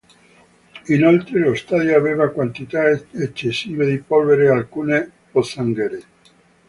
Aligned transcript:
Inoltre, 0.87 1.37
lo 1.37 1.53
stadio 1.53 1.95
aveva 1.95 2.31
quantità 2.31 2.87
eccessive 2.89 3.85
di 3.85 3.99
polvere 3.99 4.45
e 4.45 4.49
alcune 4.49 5.11
pozzanghere. 5.31 6.01